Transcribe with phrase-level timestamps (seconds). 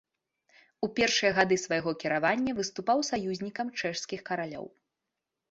[0.87, 4.65] У першыя гады свайго кіравання выступаў саюзнікам чэшскіх каралёў.